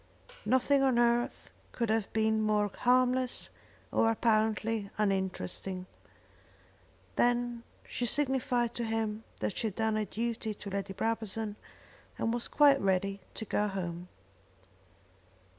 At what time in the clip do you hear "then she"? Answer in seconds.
7.17-8.07